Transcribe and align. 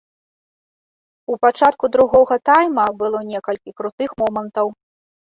У 1.33 1.35
пачатку 1.43 1.85
другога 1.95 2.37
тайма 2.49 2.87
было 3.03 3.19
некалькі 3.33 3.75
крутых 3.83 4.09
момантаў. 4.23 4.73